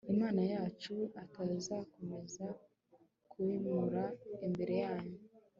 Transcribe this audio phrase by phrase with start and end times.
[0.13, 2.45] imana yacu, atazakomeza
[3.29, 4.03] kubimura
[4.47, 5.17] imbere yanyu